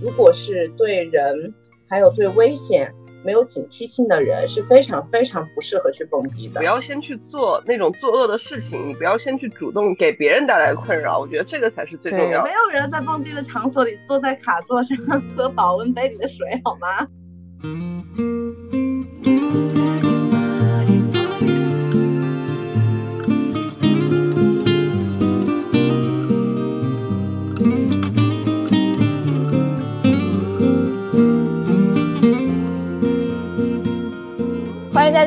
[0.00, 1.52] 如果是对人
[1.88, 2.92] 还有对危险
[3.24, 6.60] 没有警惕性的人，是非常非常不适合去蹦迪的。
[6.60, 12.48] 不要先去做那种作恶的事情，你不要先去主动给别人带来困扰，我觉得这个才是最重要的。
[12.48, 14.96] 没有人在蹦迪的场所里坐在卡座上
[15.36, 17.08] 喝保温杯里的水，好吗？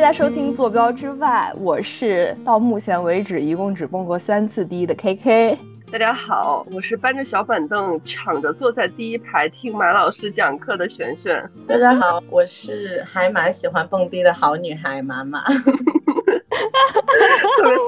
[0.02, 5.56] 家收听坐标之外，我是到目前为止一共只蹦过三次第一的 KK。
[5.92, 11.48] 大家好，我是搬着小板凳抢着坐在第一排听马老师讲课的璇璇。
[11.68, 15.44] 大家好，我是还蛮喜欢蹦迪的好女孩妈妈。
[15.44, 15.62] 特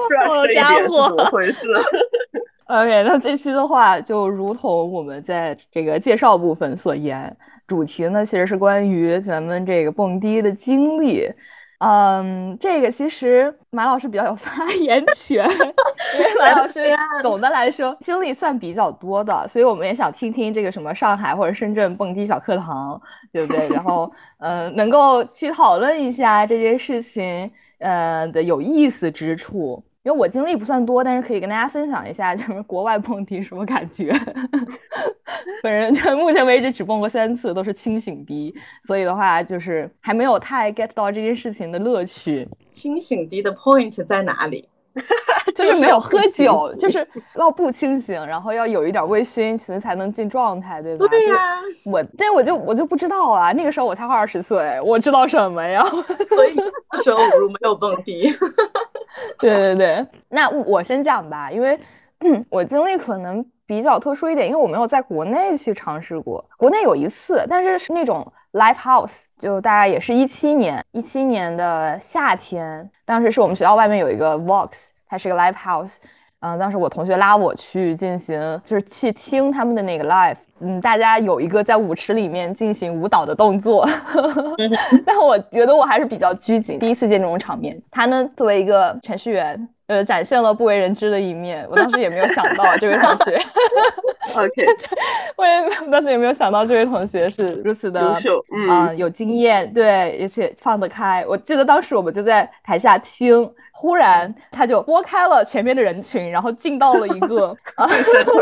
[0.08, 1.66] 别 好家伙，怎么回事？
[2.66, 7.36] OK，那这期的话，就如同我们在这个介绍部分所言，
[7.66, 11.28] 主题呢其实是关于咱们这个蹦迪的经历。
[11.78, 15.46] 嗯，这个其实马老师比较有发言权，
[16.18, 16.80] 因为马老师
[17.20, 23.00] 总的来说经历算比较多的，所以我们也想听听这个什么上海或者深圳蹦迪小课堂，
[23.32, 23.68] 对不对？
[23.68, 29.82] 然后，嗯，能够去讨论一下这件事情，呃的有意思之处。
[30.04, 34.12] 因为我经历不算多，但是可以跟大家分享一下，就是国外蹦迪什么感觉。
[35.62, 42.46] 本人就目前为止只蹦过三次，都是清醒迪，所以的话就是还没有太 get 到这件事情的乐趣。
[42.70, 44.68] 清醒迪的 point 在哪里？
[45.56, 51.06] 就是没有喝酒，就是要不清醒，然后要有一点微醺，其实才能进状态，对吧？
[51.08, 51.60] 对呀。
[51.84, 55.82] 我，但我就我就不知道啊，那个时候我才二十岁，我知道什么呀？
[56.28, 56.54] 所以
[56.92, 58.32] 那时候我如没有蹦迪。
[59.38, 61.78] 对 对对， 那我先讲吧，因为
[62.50, 66.44] 我经历可能比较特殊一点，因为我没有在国内去尝试过。
[66.56, 75.96] 国内有一次，但是是那种 live house，就大概也是一七年，一七年的夏天，当时是我们学校外面有一个 Vox，它是个 live house，
[76.44, 80.36] 嗯，当时我同学拉我去进行，就是去听他们的那个 live。
[80.60, 83.88] 嗯，大家有一个在舞池里面进行舞蹈的动作，
[85.06, 86.78] 但我觉得我还是比较拘谨。
[86.78, 89.68] 第一次见这种场面，他呢作为一个程序员。
[89.94, 91.64] 呃，展现了不为人知的一面。
[91.70, 93.38] 我当时也没有想到这位同学，
[94.34, 94.66] OK，
[95.36, 101.24] 我也当时也没有想到这位同学是如此的优秀，嗯，有经验，对，而且放得开。
[101.28, 107.86] 我记得当时我们就在台下听，忽然他就拨开了前面的人群，然后进到了一个 啊，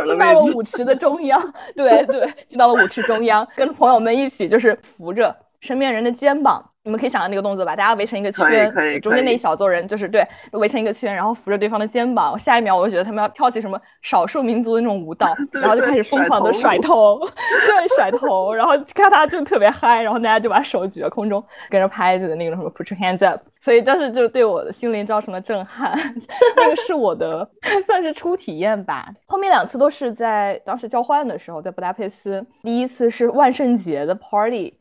[0.06, 1.38] 进到了舞池的中央，
[1.76, 6.64] 对对，进到了舞池中央，跟朋友们一起就是扶着身边人的肩膀。
[6.84, 12.36] 你们可以想象那个动作吧，大家围成一个圈，中间那一小撮人就是对围成一个圈，然后扶着对方的肩膀。
[12.36, 17.20] 下一秒我就觉得他们要跳起什么少数民族的那种舞蹈， 然后就开始疯狂的甩头，
[17.66, 25.92] 对，甩头，然后看他就特别嗨，然后大家就把手举在空中跟着拍子的那个什么 put your hands up，所以当时就对我的心灵造成了震撼。
[26.56, 27.48] 那个是我的
[27.86, 29.08] 算是初体验吧。
[29.26, 34.74] 后面两次都是在当时交换的时候，在布达佩斯，第一次是万圣节的 party。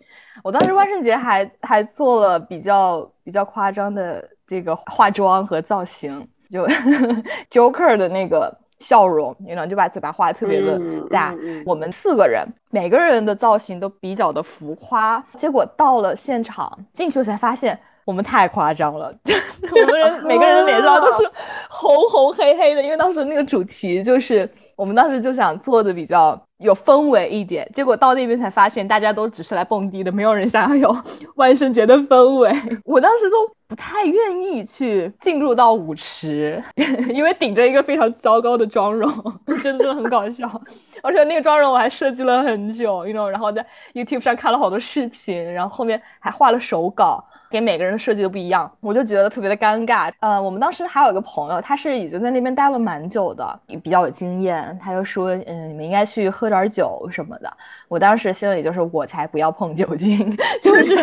[0.43, 6.65] 我当时万圣节还还做了比较比较夸张的这个化妆和造型，就
[7.51, 11.35] Joker 的那个笑容，你知就把嘴巴画的特别的大。
[11.65, 19.13] 我们四个人每个人的造型都比较的浮夸，结果到了现场进去才发现我们太夸张了，
[19.69, 21.29] 我们人每个人的脸上都是
[21.69, 26.41] 红红黑黑的，因为当时那个主题就是我们当时就想做的比较。
[26.61, 30.95] 有氛围一点，结果到那边才发现，大家都只是来蹦迪的，没有人想要有
[31.35, 32.49] 万圣节的氛围。
[32.85, 33.35] 我当时就
[33.71, 36.61] 不太愿意去进入到舞池，
[37.07, 39.09] 因为顶着一个非常糟糕的妆容，
[39.63, 40.45] 真的是很搞笑。
[41.01, 47.23] 而且那个妆容我还设计了很久，you know，然后在 YouTube 上看了好多视频，然后后面还画了手稿。
[47.49, 50.09] 给每个人的设计都不一样，我就觉得特别的尴尬。
[50.21, 54.79] 呃，我们当时还有一个朋友，他是已经在那边待了蛮久的，也比较有经验。
[54.81, 57.51] 他就说，嗯，你们应该去喝点酒什么的。
[57.89, 60.17] 我当时心里就是，我才不要碰酒精，
[60.63, 60.95] 就是，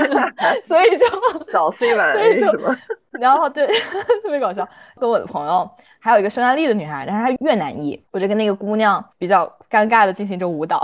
[0.64, 1.06] 所以就
[1.52, 2.82] 找 C 吧，对，就，forever.
[3.18, 3.66] 然后对，
[4.22, 4.66] 特别搞笑。
[4.96, 5.68] 跟我的朋友
[5.98, 10.82] 还有一个匈牙利的女孩，但是她越南裔，我就跟那个姑娘比较尴尬的进行着舞蹈，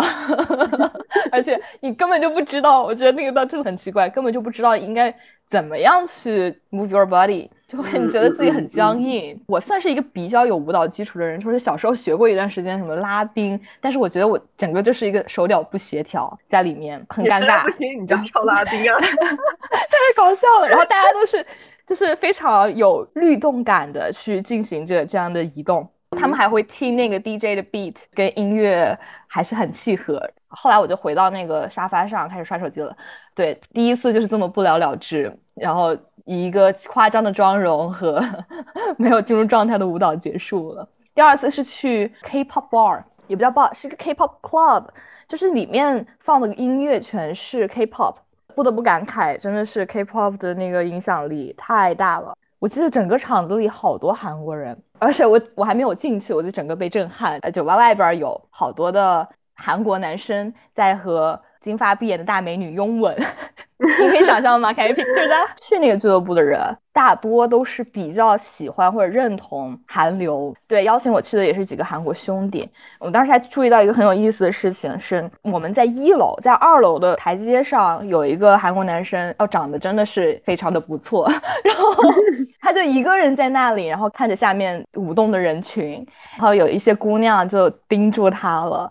[1.33, 5.15] 而且你根本就不知道，我觉得那个倒真的很奇怪，根本就不知道应该。
[5.47, 9.39] 怎么样去 move your body，就会你觉得自己很僵硬。
[9.47, 17.63] 我算是一个比较有舞蹈基础的人，就是小时候学过一段时间什么拉丁，但是我觉得我整个就是一个手脚不协调，在里面很尴尬。
[17.63, 20.67] 不行，你就跳拉丁啊， 太搞笑了。
[20.67, 21.45] 然后大家都是
[21.87, 25.89] 就是非常有律动感的去进行着这样的移动。
[26.17, 28.97] 他们还会听那个 DJ 的 beat，跟音乐
[29.27, 30.23] 还是很契合。
[30.47, 32.97] 后来我就回到那个沙发上开始刷手机了。
[33.35, 35.93] 对，第一次就是这么不了了之，然后
[36.25, 38.23] 以一个夸张的妆容和
[38.97, 40.89] 没有进入状态的舞蹈结束了。
[41.17, 44.87] 第二次是去 K-pop bar，也不叫 bar，是个 K-pop club，
[45.27, 48.15] 就是里面放的音乐全是 K-pop。
[48.55, 52.37] 不得不感慨，真的是 K-pop 的那个影响力太大了。
[52.59, 57.41] 我记得整个场子里好多韩国人，而且我我还没有进去，我就整个被震撼。
[57.53, 61.41] 酒吧外边有好多的韩国男生在和。
[61.65, 63.17] 金发碧眼的大美女拥吻，
[63.99, 64.71] 你可以想象吗？
[64.71, 66.61] 凯 n 就是他去那个俱乐部的人，
[66.93, 70.55] 大多都是比较喜欢或者认同韩流。
[70.69, 72.69] 对，邀请我去的也是几个韩国兄弟。
[72.99, 81.27] 我当时还注意到一个很有意思的事情，是我们在一楼，在二楼的台阶上有一个韩国男生，哦，长得真的是非常的不错。
[81.65, 81.95] 然后
[82.61, 86.07] 他就一个人在那里，然后看着下面舞动的人群，
[86.37, 88.91] 然后有一些姑娘就盯住他了。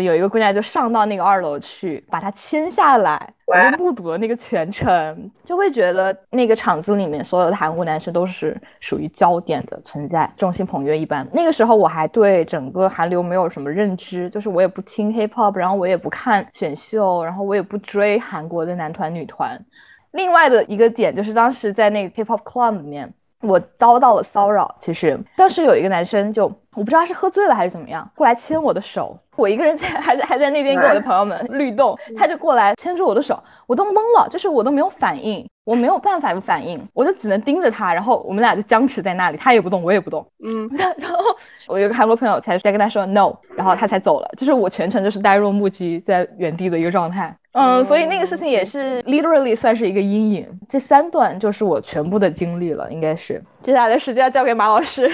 [0.00, 11.26] 有一个姑娘就上到那个二楼去，把他牵下来，我就目睹了那个全程，就会觉得那个场子里面所有的韩国男生都是属于焦点的存在，众星捧月一般。
[11.30, 19.62] 那个时候我还对整个韩流没有什么认知，就是我也不听 hip hop，然后我也不看选秀，然后我也不追韩国的男团女团。
[20.12, 23.12] 另外的一个点就是当时在那个 hip hop club 里面。
[23.44, 24.72] 我遭到了骚扰。
[24.78, 29.18] 其实当时有一个男生，就我不知道他是喝醉了还是怎么样，过来牵我的手。
[29.36, 40.26] 我一个人在， 还在还在那边跟我的朋友们律动，他就过来牵住我的手，我都懵了，就是我都没有反应，我没有办法有反应，我就只能盯着他，然后我们俩就僵持在那里，他也不动，我也不动。
[40.44, 40.68] 嗯，
[40.98, 41.18] 然后
[41.66, 47.34] 我有个韩国朋友才在跟他说 no，然后他才走了，就是我全程就是呆若木鸡在原地的一个状态。
[47.54, 50.48] 嗯，所以那个事情也是 literally 算是一个阴影。
[50.66, 53.42] 这三段就是我全部的经历了，应该是。
[53.60, 55.06] 接下来的时间要交给马老师，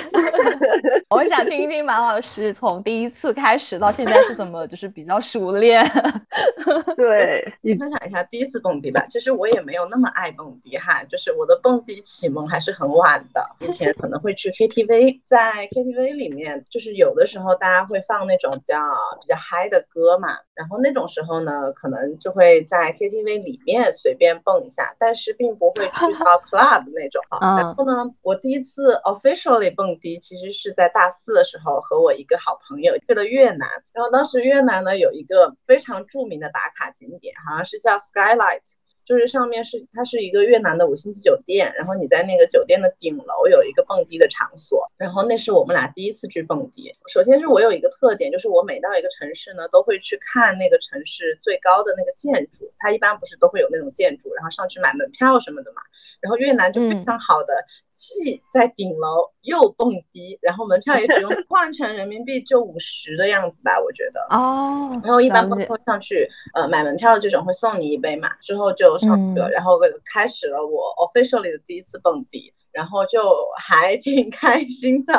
[1.11, 5.85] 我想听一听马老师从第一次开始到现在是怎么就是比较熟练。
[6.97, 9.05] 对，你分享一下第一次蹦迪吧。
[9.09, 13.44] 其实我也没有那么爱蹦迪哈，就是我的蹦迪启蒙还是很晚的。
[13.61, 18.79] 以前可能会去 KTV，在 KTV 里面，就是有的时候大家会放那种叫
[19.20, 22.32] 比较嗨的歌嘛，然后那种时候呢，可能就。
[22.38, 27.56] 会在 KTV 里面随便蹦一下，但是并不会去 到 club 那种啊。
[27.56, 33.69] 然后呢，我第一次 officially 蹦迪，其实是在大四的时候，和我一个好朋友去了越南。
[33.93, 38.62] 然后当时越南呢有一个非常著名的打卡景点，好像是叫 Skylight。
[39.08, 46.94] 就是上面是它是一个越南的五星级酒店，然后你在那个酒店的顶楼有一个蹦迪的场所，然后那是我们俩第一次去蹦迪。
[47.10, 55.81] 首先是我有一个特点，就是我每到一个城市呢，都会去看那个城市最高的那个建筑，它一般不是都会有那种建筑，然后上去买门票什么的嘛。
[56.20, 57.64] 然后越南就非常好的。
[57.99, 64.20] 既在顶楼又蹦迪，然后门票也只用 换成人民币就五十的样子吧，我觉得。
[64.31, 65.00] 哦。
[65.02, 72.52] 然后一般蹦迪上去，呃，买门票的这种会送你一杯嘛，之后就上去了，然后开始了我 officially 的第一次蹦迪。
[72.70, 73.18] 然后就
[73.58, 75.12] 还挺 开心的，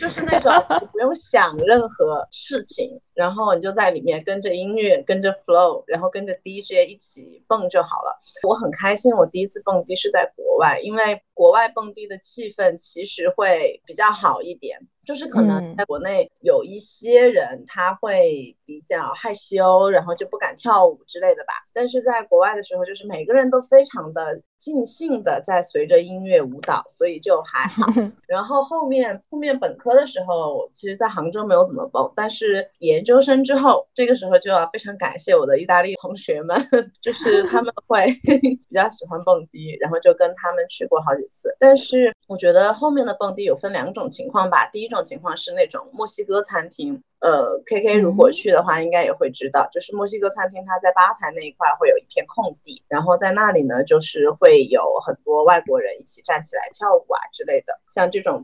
[0.00, 0.50] 就是那种
[0.92, 8.18] 不用想任何事情，然后你就在里面跟着音乐，跟着 flow，然后跟着 DJ 一起蹦就好了。
[8.48, 14.78] 我很开心，我第一次蹦迪是在国外，因为国外蹦迪的气氛其实会比较好一点。
[15.06, 21.54] 就是可能在国内有一些人他会比较害羞，然后就不敢跳舞之类的吧。
[21.72, 27.86] 但是在国外的时候，就是每个人都非常的尽兴的在随着音乐舞蹈，所以就还好。
[28.28, 36.56] 然后后面后面本科的时候，其实在杭州没有怎么蹦，但是研究生之后，这个时候就要非常感谢我的意大利同学们，
[37.02, 38.06] 就是他们会
[38.38, 41.56] 比较喜欢蹦迪，然后就跟他们去过好几次。
[41.58, 44.99] 但是我觉得后面的蹦迪有分两种情况吧，第一种。
[45.02, 47.02] 情况是那种墨西哥餐厅。
[47.20, 58.42] 呃，K K 如果去的话，应该也会知道，就是墨西哥餐厅，它在吧台那一块会有一片空地，然后在那里呢，就是会有很多外国人一起站起来跳舞啊之类的，像这种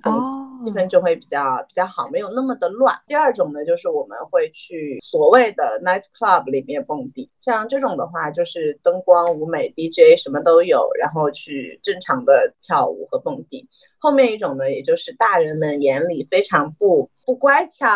[0.62, 2.94] 气氛就会比较比较好，没有那么的乱。
[3.06, 13.66] 第二种呢，就是我们会去所谓的 night club 里面蹦迪，像这种的话，就是灯光、舞美、DJ 什么都有，然后去正常的跳舞和蹦迪。
[14.06, 17.10] 后面一种呢，也就是大人们眼里非常不。
[17.26, 17.88] 不乖巧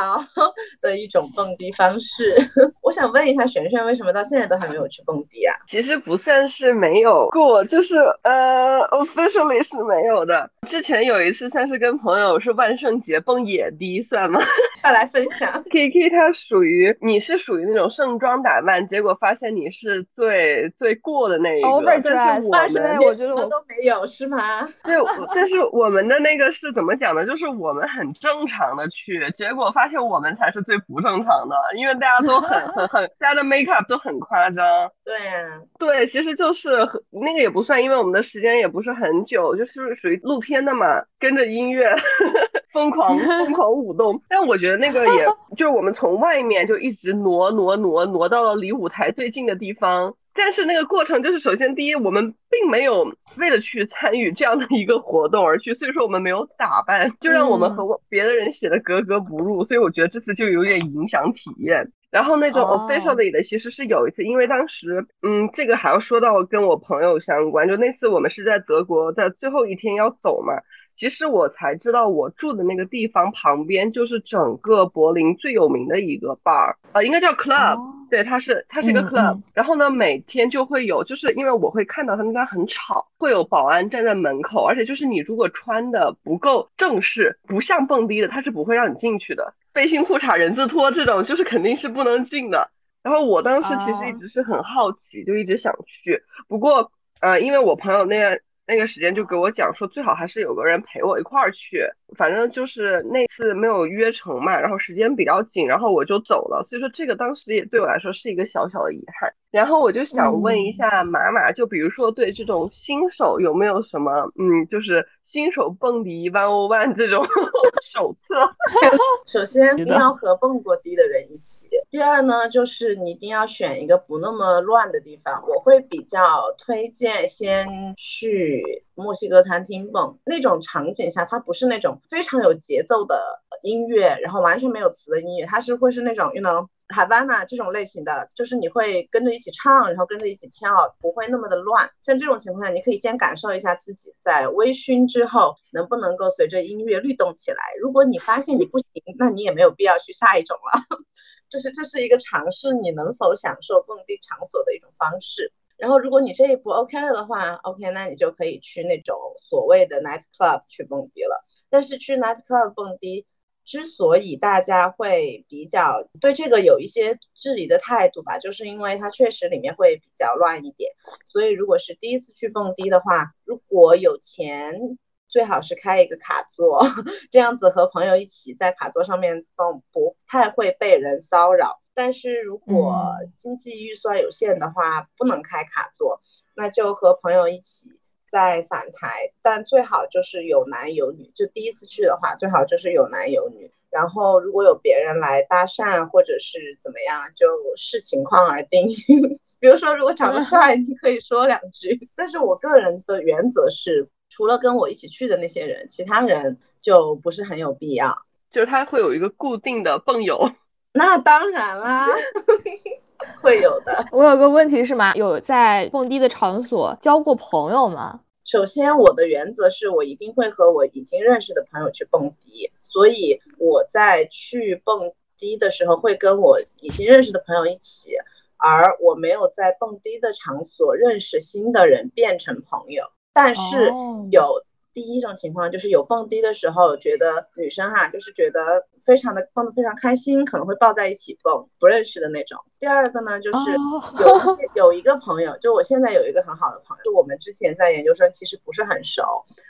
[0.82, 2.34] 的一种蹦迪方式，
[2.82, 5.54] 我想问一下璇璇，为什么到现在都还没有去蹦迪啊？
[5.68, 10.50] 其实不算是没有过，就是呃，officially 是没有的。
[10.66, 14.40] 之前有一次算是跟朋友是万圣节蹦野迪，算吗？
[14.82, 15.62] 快来分享。
[15.70, 21.68] K K 他属于你是属于那种盛装打扮，结果发现你是最最过的那一个。
[21.68, 24.66] overdress，但是我们我觉得我都没有是吗？
[24.82, 24.96] 对，
[25.36, 25.99] 但是我们。
[26.00, 27.26] 们的那个是怎么讲呢？
[27.26, 34.64] 就是我们很正常的去，结果发现我们才是最不正常的，因为大家都很很很，大家的 make up 都很夸张。
[35.04, 36.70] 对呀，对，其实就是
[37.10, 40.86] 那个也不算，因为我们的时间也不是很久，就是属于露天的嘛，
[41.18, 41.94] 跟着音乐
[42.72, 44.22] 疯狂疯狂舞动。
[44.28, 45.26] 但我觉得那个也
[45.56, 50.14] 就是我们从外面就一直挪挪挪挪到了离舞台最近的地方。
[50.32, 59.64] 但是那个过程就是，首先第一，我们并没有为了去参与这样的一个活动而去，所以说我们没有打扮，就让我们和别的人显得格格不入。
[59.64, 61.90] 所以我觉得这次就有点影响体验。
[62.10, 70.54] 然后那种 officially 的其实是有一次，因为当时，嗯，这个还要说到跟我朋友相关，就那次我们是在德国，在最后一天要走嘛。
[71.00, 77.78] 其实我才知道，我住的那个地方旁边就是整个柏林最有名的一个 bar，呃，应该叫 club，
[78.10, 79.40] 对，它是它是一个 club。
[79.54, 89.54] 然后呢，每天就会有，就是因为我会看到他们家很吵，会有保安站在门口，而且就是你如果穿的不够正式，不像蹦迪的，他是不会让你进去的。
[89.72, 92.70] 背心裤衩人字拖这种，就是肯定是不能进的。
[93.02, 96.22] 然后我当时其实一直是很好奇，就一直想去。
[96.46, 96.92] 不过，
[97.22, 98.36] 呃，因为我朋友那样。
[98.70, 101.84] 那个时间就给我讲说，最好还是有个人陪我一块儿去。
[102.16, 106.64] 反正就是那次没有约成嘛，然后时间比较紧，然后我就走了。
[106.70, 109.32] 所以说这个当时也对我来说是一个小小的遗憾。
[109.50, 117.24] 然后我就想问一下马马，就比如说对这种新手有没有什么，嗯，就是新手蹦迪 one o one 这种
[117.94, 118.34] 手册？
[119.30, 121.68] 首先一定要和蹦过迪的人一起。
[121.88, 125.40] 第二呢，就是你一定要选一个不那么乱的地方。
[125.46, 136.66] 我会比较推荐先去墨西哥餐厅蹦，那种场景下它不是那种非常有节奏的音乐，然后完全没有词的音乐，它是会是那种，you know。
[136.94, 141.88] 海湾呐，这种类型的，就是你会跟着一起唱，然后跟着一起跳，不会那么的乱。
[142.02, 147.58] 像这种情况下，你可以先感受一下自己在微醺之后能不能够随着音乐律动起来。
[147.80, 150.98] 如果你发现你不行，那你也没有必要去下一种了。
[151.48, 155.52] 就是这是一个尝试你能否享受蹦迪场所的一种方式。
[155.76, 161.44] 然后如果你这一步 OK 了的话，OK，那你就可以去那种所谓的 night club 去蹦迪了。
[161.68, 163.26] 但是去 night club 蹦迪。
[163.70, 170.90] 之所以大家会比较对这个有一些质疑的态度吧，就是因为它确实里面会比较乱一点。
[171.26, 174.98] 所以如果是第一次去蹦迪的话，如果有钱，
[175.28, 176.84] 最好是开一个卡座，
[177.30, 181.80] 这样子和朋友一起在卡座上面蹦，不太会被人骚扰。
[181.94, 183.04] 但是如果
[183.36, 186.20] 经济预算有限的话，不能开卡座，
[186.56, 187.99] 那就和朋友一起。
[188.30, 191.30] 在散台，但最好就是有男有女。
[191.34, 193.70] 就第一次去的话，最好就是有男有女。
[193.90, 197.46] 然后如果有别人来搭讪或者是怎么样，就
[197.76, 198.88] 视情况而定。
[199.58, 202.08] 比如说，如果长得帅，你可以说两句。
[202.16, 208.16] 但是我个人的原则是，除了跟我一起去的那些人，其他人就不是很有必要。
[208.50, 210.50] 就是他会有一个固定的泵友。
[210.92, 212.06] 那当然啦。
[213.40, 214.04] 会有的。
[214.12, 215.14] 我有个问题是吗？
[215.14, 218.20] 有在蹦迪的场所交过朋友吗？
[218.44, 228.12] 首先，我的原则是我一定会和我已经认识的朋友去蹦迪，所以我在去蹦迪的时候会跟我已经认识的朋友一起，
[228.56, 233.04] 而我没有在蹦迪的场所认识新的人变成朋友。
[233.32, 233.92] 但是
[234.30, 234.64] 有。
[234.92, 242.58] 第一种情况就是有蹦迪的时候，觉得女生哈，就是觉得非常的蹦的非常开心，可能会抱在一起蹦，不认识的那种。
[242.78, 249.22] 第二个呢，就是有一些有一个朋友，就我现在有一个很好的朋友，就我们之前在研究生其实不是很熟，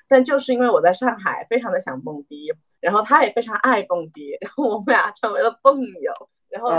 [0.08, 6.70] 但就是因为我在上海非常的想蹦迪，然后他也非常爱蹦迪，然后我们俩成为了蹦友，然后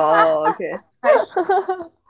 [0.46, 1.40] ，OK，开始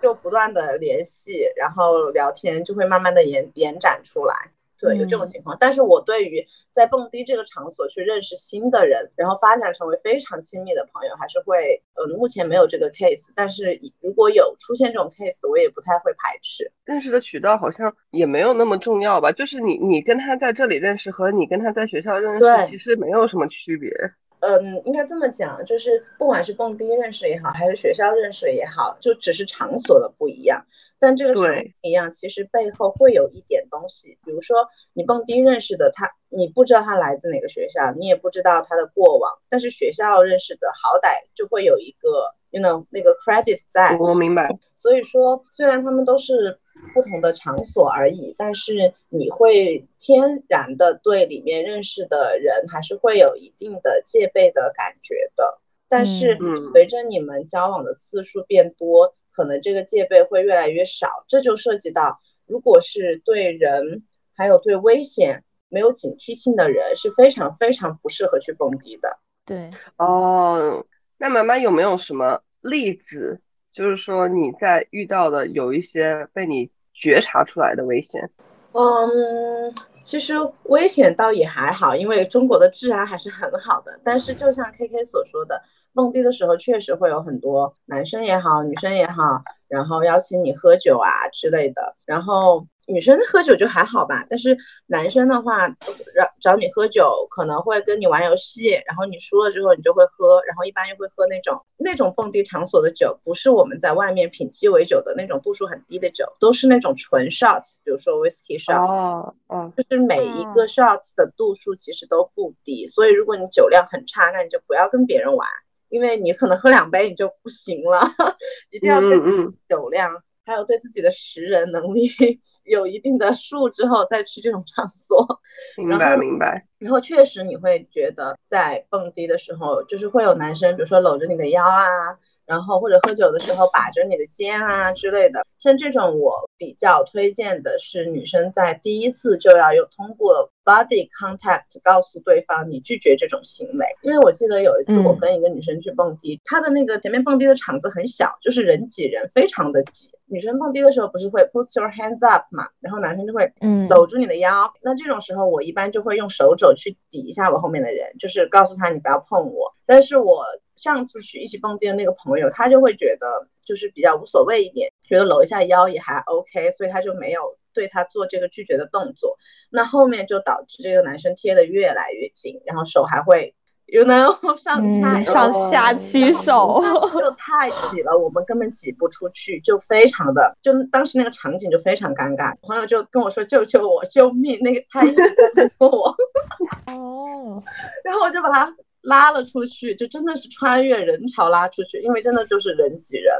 [0.01, 4.51] 就不断的联系，然后聊天就会慢慢的延延展出来。
[4.81, 16.71] 对，有这种情况，但是我对于在蹦迪这个场所去认识新的人，然后发展成为非常亲密的朋友，还是会，嗯，目前没有这个 case，但是如果有出现这种 case，我也不太会排斥。
[16.83, 23.91] 认识的渠道好像也没有那么重要吧，就是你你跟他在这里认识和你跟他在学校认识，其实没有什么区别。
[24.41, 30.65] 嗯，应该这么讲，就是不管是蹦迪认识也好，还是学校认识也好，就只是场所的不一样。
[30.99, 34.17] 但这个场所一样，其实背后会有一点东西。
[34.25, 39.31] 比如说，你蹦迪认识的他，你不知道他来自哪个学校，你也不知道他的过往。
[39.49, 43.95] 但是学校认识的，好歹就会有一个，you know，那个 credit 在。
[43.97, 44.49] 我明白。
[44.75, 46.59] 所以说，虽然他们都是。
[46.93, 55.59] 不同的场所而已，但是你会天然的对里面认识的人还是会有一定的戒备的感觉的。
[55.87, 56.37] 但是
[56.71, 61.25] 随着你们交往的次数变多，可能这个戒备会越来越少。
[61.27, 69.19] 这就涉及到，如果是对人还有对危险没有警惕性的人是非常非常不适合去蹦迪的。
[69.45, 70.85] 对，哦，
[71.17, 73.41] 那妈妈有没有什么例子，
[73.73, 78.29] 就是说你在遇到的有一些被你觉察出来的危险？
[78.73, 79.73] 嗯，
[80.03, 83.99] 其实危险倒也还好，因为中国的治安还是很好的。
[84.03, 85.61] 但是就像 K K 所说的，
[85.93, 92.67] 蹦迪的时候确实会有很多男生也好，女生也好，然后邀请你喝酒啊之类的，然后。
[92.87, 94.57] 女生喝酒就还好吧，但是
[94.87, 95.67] 男生的话，
[96.13, 115.47] 让找你喝酒，可能会跟你玩游戏，然后你输了之后你就会喝，然后一般又会喝那种那种蹦迪场所的酒，不是我们在外面品鸡尾酒的那种度数很低的酒，都是那种纯 shots，比如说 whiskey shots，哦哦，就是每一个 shots 的度数其实都不低，所以如果你酒量很差，那你就不要跟别人玩，
[115.89, 118.01] 因为你可能喝两杯你就不行了，
[118.71, 120.23] 一定要对自己酒量。
[120.45, 122.09] 还有对自己的识人能力
[122.65, 125.39] 有一定的数之后再去这种场所，
[125.77, 126.65] 明白明白。
[126.79, 132.17] 然后确实你会觉得在蹦迪的时候，就是会有男生，比如说搂着你的腰啊。
[132.51, 143.85] 然后或者喝酒的时候把着你的肩啊之类的，像这种我比较推荐的是女生在第一次就要有通过 body contact 告诉对方你拒绝这种行为。
[144.01, 150.09] 因为我记得有一次我跟一个女生去蹦迪，她的那个前面蹦迪的场子很小，就是人挤人，非常的挤。
[150.25, 154.69] 女生蹦迪的时候不是会 put your hands up 嘛，然后男生就会嗯搂住你的腰。
[154.81, 159.73] 那这种时候我一般就会用手肘去抵一下我后面的人，就是告诉他你不要碰我。
[159.85, 160.43] 但是我。
[160.81, 169.37] 上次去一起蹦迪的那个朋友，他就会觉得就是比较无所谓一点，觉得搂一下腰也还 OK，所以他就没有对他做这个拒绝的动作。
[169.69, 173.53] 那后面就导致这个男生贴的越来越近，然后手还会
[173.85, 176.81] 有那种上下上下起手，
[177.13, 182.55] 就太挤了，我们根本挤不出去，就非常的，就当时那个场景就非常尴尬。
[182.63, 185.21] 朋友就跟我说：“救救我，救命！”那个他一直
[185.55, 186.15] 在摸我，
[186.91, 187.61] 哦，
[188.03, 188.75] 然后我就把他。
[189.01, 193.33] 拉了出去，就真的是穿越人潮拉出去，因为真的就是人挤人，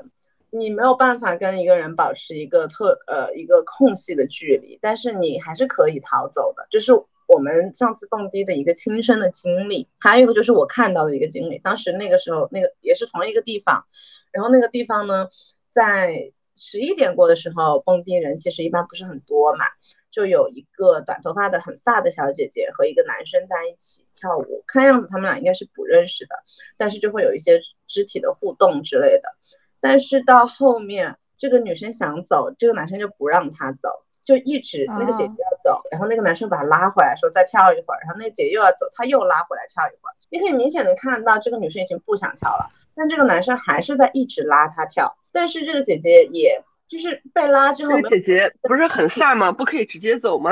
[0.49, 6.65] 你没有办法跟一个人保持一个特呃一个空隙的距离，但是你还是可以逃走的。
[6.69, 6.91] 就是
[7.27, 11.59] 我们上次蹦迪的一个亲身的经历，还有一个就是我看到的一个经历。
[11.59, 13.85] 当时那个时候，那个也是同一个地方，
[14.31, 15.27] 然后那个地方呢，
[15.69, 19.65] 在十一点过的时候，蹦迪人其实一般不是很多嘛。
[20.11, 26.35] 就有一个短头发的很飒的小姐姐和一个男生在一起跳舞，看样子他们俩应该是不认识的，
[26.77, 29.29] 但是就会有一些肢体的互动之类的。
[29.79, 40.13] 但是到后面，这个女生想走，这个男生就不让她走，就一直那个姐姐要走，然后那个男生把她拉回来，说再跳一会儿，然后那个姐姐又要走，他又拉回来跳一会儿。
[40.29, 46.61] 你可以明显的看到这个女生已经不想跳了，但这个男生还是在一直拉她跳，但是这个姐姐也。
[46.91, 49.49] 就是被拉之后，姐姐不是很飒吗？
[49.49, 50.51] 不可以直接走吗？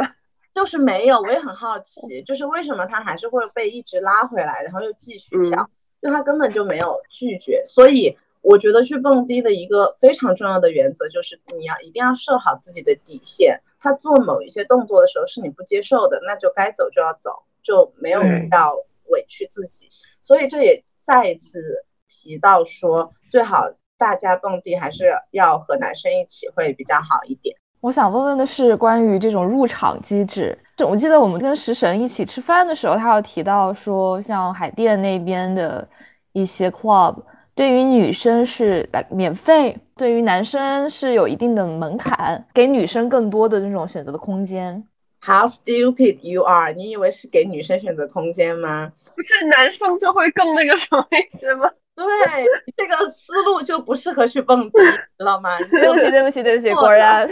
[0.55, 5.69] 就是没有，我也很好奇，就是为什么他还是会被一直拉回来，然后又继续跳，
[6.01, 7.61] 就他根本就没有拒绝。
[7.65, 13.59] 所以我觉得去蹦迪的一个非常重要的原则就是，你要一定要设好自己的底线。
[13.77, 18.77] 他做某一些动作的时候是你不接受的，那就该走就要走，就没有要
[19.09, 19.89] 委屈自己。
[20.21, 23.73] 所以这也再一次提到说，最好。
[23.99, 27.55] 大家蹦迪还是要和男生一起会比较好一点。
[27.81, 30.57] 我想问问的是关于这种入场机制。
[30.87, 35.87] 我记得我们跟食神一起吃饭的时候，他有提到说，像海淀那边的
[36.31, 37.21] 一些 club，
[37.53, 44.81] 对于女生是来免费，对于男生是有一定的门槛，给女生更多的这种选择的空间。
[45.21, 46.73] How stupid you are！
[46.73, 48.91] 你以为是给女生选择空间吗？
[49.15, 51.69] 不是男生就会更那个什么一些吗？
[52.07, 52.45] 对，
[52.77, 54.79] 这个思路就不适合去蹦迪，
[55.17, 55.57] 知道吗？
[55.69, 57.27] 对不起，对不起，对不起，果然，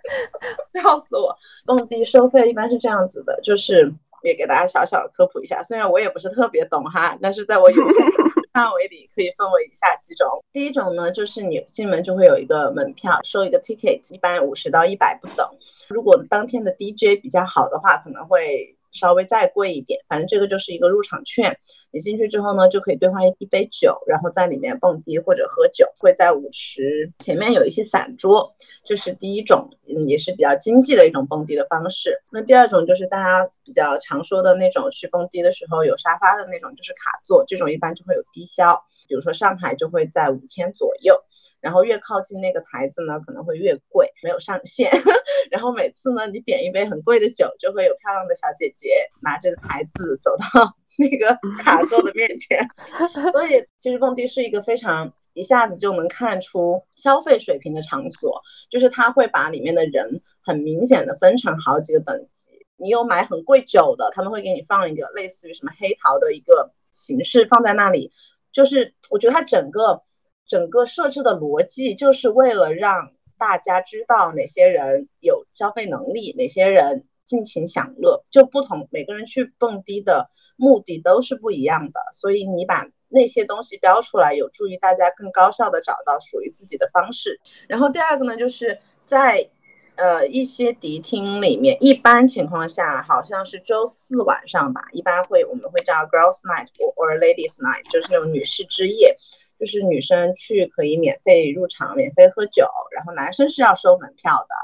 [0.72, 1.36] 笑死我！
[1.66, 3.92] 蹦迪收费一般是这样子的，就是
[4.22, 8.06] 也给大家小小的科普一下，虽然我也不是特别懂哈，但是在我有限
[8.54, 10.26] 范围里可以分为以下几种。
[10.52, 15.46] 第一种呢，就是你进门就会有一个门票，收一个 ticket，一般五十到一百不等。
[15.88, 18.74] 如果当天的 DJ 比较好的话，可能会。
[18.98, 21.58] 稍微再贵一点，反正这个就是一个入场券。
[21.90, 25.86] 你进去之后呢，就可以兑换一杯酒，然后在里面蹦迪或者喝酒。
[25.98, 32.22] 会在舞池前面有一些散桌，这是第一种，嗯，也是比较经济的一种蹦迪的方式。
[32.30, 38.82] 那第二种就是大家比较常说的那种，去蹦迪的时候有沙发的那种，就是卡座，这种一般就会有低消。
[39.06, 41.22] 比如说上海就会在五千左右。
[41.60, 44.90] 然后越靠近那个台子呢，可能会越贵，没有上限。
[45.50, 52.66] 然后每次呢，你点一杯很贵的酒，就会有漂亮的小姐姐拿着牌子走到 那个卡座的面前。
[53.32, 62.52] 所以其实蹦迪是一个非常一下子就能看出消费水平的场所，就是他会把里面的人很明显的分成好几个等级。
[62.78, 68.12] 你有买很贵酒的，他们会给你放一个类似于什么黑桃的一个形式放在那里，
[68.52, 70.02] 就是我觉得它整个
[70.46, 87.40] 整个设置的逻辑就是为了让大家知道哪些人有消费能力，哪些人尽情享乐，就不同每个人去蹦迪的目的都是不一样的，所以你把那些东西标出来，有助于大家更高效的找到属于自己的方式。
[87.68, 89.50] 然后第二个呢，就是在。
[89.98, 99.16] 呃，一些迪厅里面，一般情况下好像是周四晚上吧，一般会我们会叫 girls night or ladies night，就是那种女士之夜，
[99.58, 104.54] 就是女生去可以免费入场、免费喝酒，然后男生是要收门票的。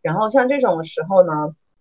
[0.00, 1.32] 然后像这种时候呢，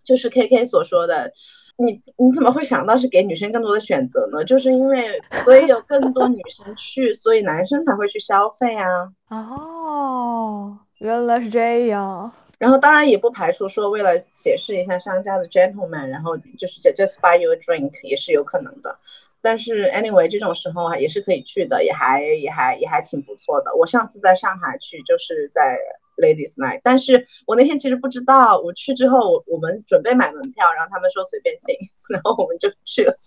[0.03, 1.31] 就是 K K 所说的，
[1.77, 4.43] 你你怎么会想到是给女生更多的选择呢？
[4.43, 9.11] 就是因为所以有更多女生去，所以男生才会去消费啊。
[9.29, 12.31] 哦，原来是这样。
[12.63, 18.97] 然后当然也不排除说为了显示一下商家的 gentleman，然后就是 just buy you a drink 也是有可能的。
[19.41, 23.75] 但是 anyway 这种时候啊也是可以去的，也还也还也还挺不错的。
[23.75, 25.77] 我上次在上海去就是在
[26.15, 31.75] ladies night，但是我那天其实不知道，我去之后我我们准备买门票，然后他们说随便进，
[32.07, 33.19] 然后我们就去了。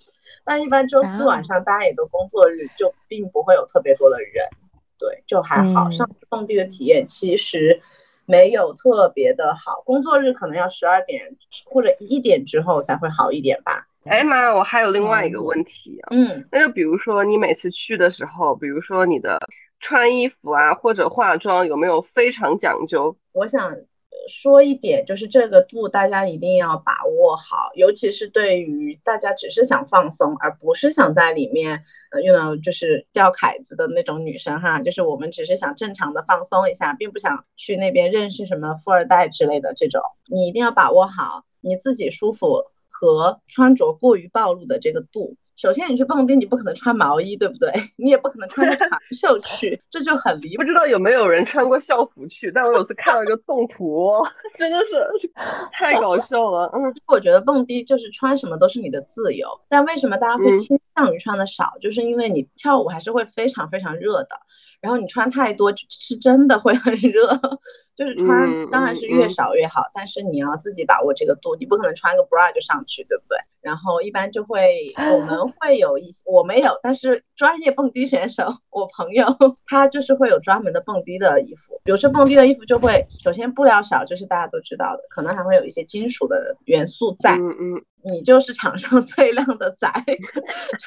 [0.47, 4.47] 但一般周四晚上大家也都工作日，就并不会有特别多的人，
[4.99, 5.91] 对，就还好。
[5.91, 7.83] 上次蹦迪的体验其实。
[8.27, 13.87] 没有特别的好，工作日可能要十二点或者一点之后才会好一点吧。
[14.05, 19.39] 哎妈，我还有另外一个问题啊，嗯，那就比如说你每次去的时候，比如说你的
[19.81, 23.17] 穿衣服啊或者化妆有没有非常讲究？
[23.33, 23.77] 我想。
[24.29, 45.37] 说一点，就是这个度大家一定要把握好，尤其是对于大家只是想放松，而不是想在里面，呃，用到就是吊凯子的那种女生哈，就是我们只是想正常的放松一下，并不想去那边认识什么富二代之类的这种，你一定要把握好你自己舒服和穿着过于暴露的这个度。
[45.57, 47.73] 首先，你去蹦迪，你不可能穿毛衣，对不对？
[47.97, 50.63] 你也不可能穿着长袖 去，这就很离谱。
[50.63, 52.53] 不知道有没有人穿过校服去？
[52.53, 54.13] 但我有次看了一个动图，
[54.59, 55.31] 真的是
[55.73, 56.71] 太搞笑了。
[56.75, 61.73] 嗯，我觉得蹦迪就是穿什么都是你的自由，但为什么大家会倾向于穿的少？
[61.81, 64.41] 就是因为你跳舞还是会非常非常热的，
[64.81, 67.41] 然后你穿太多是真的会很热。
[67.97, 73.39] 就是穿当然是越少越好，但是你要自己把握这个度，你不可能穿个 bra 就上去，对不对？
[73.63, 79.27] 然后一般就会我们 会有一些，我没有，但是专业蹦迪选手，我朋友
[79.67, 89.91] 他就是会有专门的蹦迪的衣服，比如说蹦迪的衣服就会首先布料少，就是大家都知道的，可能还会有一些金属的元素在，嗯嗯，你就是场上 最靓的仔，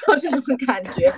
[0.06, 1.12] 就这种感觉。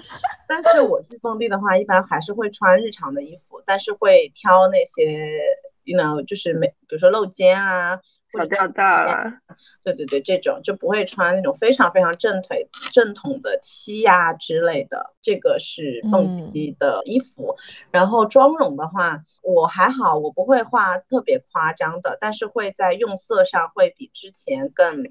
[0.48, 5.40] 但是我去蹦迪的话，一般还是会穿日常的衣服，但是会挑那些。
[5.84, 7.98] you know，就是没，比如说露肩啊，
[8.32, 9.40] 小吊带啊，
[9.82, 17.56] 对对对，这种就不会穿那种非常非常正腿正统的 T 呀之类的，这个是蹦迪的衣服。
[17.90, 25.02] 然后妆容的话，我还好，我不会画特别夸张的，但是会在用色上会比之前更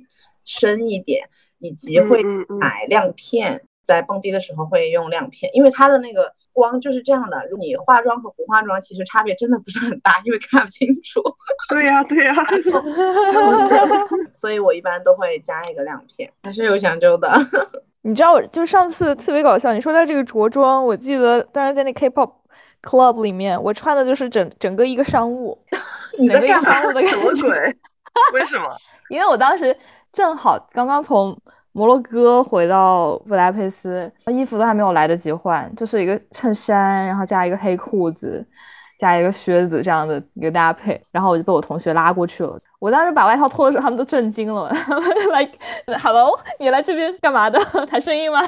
[0.46, 3.64] 深一点，以及会买亮片。
[3.84, 7.44] 在蹦迪的时候会用亮片，因为它的那个光就是这样的。
[7.50, 11.20] 如果你化妆和不化妆，其实差别真的不是很大，因为看不清楚。
[11.68, 12.34] 对呀，对呀。
[14.34, 17.36] 所以我一般都会加一个亮片，还是有讲究的。
[18.04, 22.32] 你知道，就上次特别搞笑，你说到这个着装，我记得当时在那 K-pop
[22.84, 25.58] club 里面，我穿的就是整整个一个商务，
[26.18, 27.76] 整个一个商务的感觉。
[28.34, 28.78] 为什么？
[29.10, 29.76] 因为我当时
[30.12, 31.38] 正好刚刚从。
[31.74, 38.46] 摩洛哥回到布达佩斯，衣服都还没有来得及换，就是一个衬衫，然后加一个黑裤子，
[39.00, 42.60] 加一个靴子这样的一个搭配，然后我就被我同学拉过去了。
[42.78, 44.70] 我当时把外套脱的时候，他们都震惊了，
[45.32, 45.54] like
[45.98, 47.58] hello，你来这边是干嘛的？
[47.88, 48.42] 谈生意吗？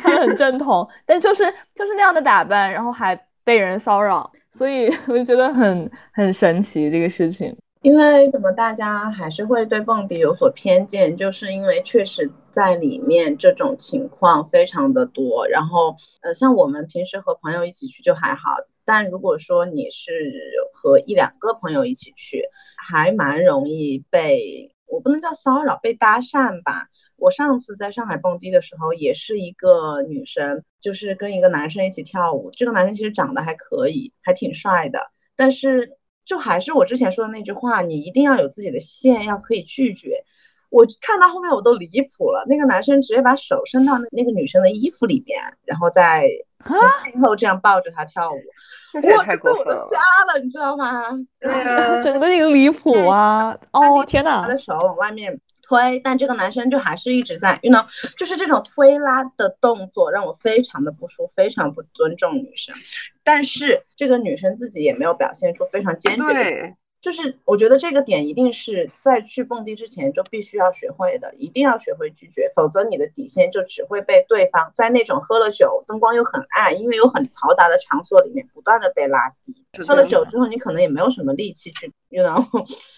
[0.00, 7.54] 穿的很正统，但就是就是那样的打扮，然后还被人骚扰，所以我就觉得很很神奇这个事情。
[7.82, 8.50] 因为什么？
[8.52, 15.46] 大家还是会对蹦迪有所偏见，就是因为确实在里面这种情况非常的多。
[15.46, 20.12] 然后，呃，像我们平时和朋友一起去就还好，但如果说你是
[20.72, 22.42] 和一两个朋友一起去，
[22.76, 26.88] 还蛮容易被我不能叫骚扰，被搭讪吧。
[27.16, 32.50] 我上次在上海蹦迪的时候，也是一个女生，就是跟一个男生一起跳舞。
[32.50, 35.96] 这个男生其实长得还可以，还挺帅的，但是。
[36.28, 40.22] 就还是我之前说的那句话，你一定要有自己的线，要可以拒绝。
[40.68, 46.28] 我看到后面我都离谱了，那个男生直接把手伸到那那个女生的衣服里面，然后在
[46.66, 48.36] 从背后这样抱着她跳舞，
[48.92, 49.96] 我这我都瞎
[50.30, 51.04] 了，你知道吗？
[51.40, 53.58] 对啊， 整个那个离谱啊！
[53.72, 55.40] 哦天哪，他的手往外面。
[55.68, 62.74] 推，但这个男生就还是一直在，you know，就是这种推拉的动作让我非常的不舒服，非常不尊重女生。
[63.22, 66.74] 但是这个女生自己也没有表现出非常坚决的。
[67.00, 79.64] 就是我觉得这个点一定是在去蹦迪之前就必须要学会的，一定要学会拒绝，否则你的底线就只会被对方在那种喝了酒、灯光又很暗、因为有很嘈杂的场所里面不断的被拉低。
[79.86, 82.44] 喝了酒之后，你可能也没有什么力气去，you know，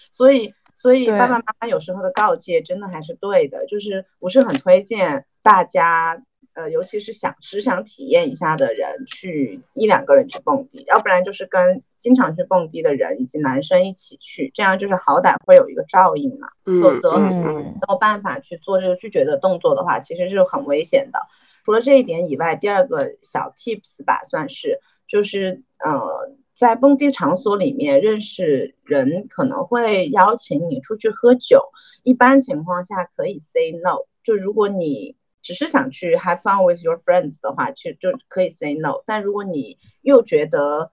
[0.09, 6.23] 所以所以爸爸妈妈有时候的告诫真的还是对的，就是不是很推荐大家。
[6.53, 16.49] 呃，尤其是想只想体验一下的人，去一两个人去蹦迪，要不然就是跟经常去蹦迪的人以及男生一起去，这样就是好歹会有一个照应嘛。
[16.65, 21.21] 否则没有办法去做这个拒绝的动作的话，其实是很危险的。
[21.63, 31.59] 除了这一点以外，第二个小 tips 吧，算是就是呃，在蹦迪场所里面认识人可能会邀请你出去喝酒，
[32.03, 34.05] 一般情况下可以 say no。
[34.23, 39.01] 就如果你只是想去 have fun with your friends 的话，去就可以 say no。
[39.07, 40.91] 但如果你又觉得，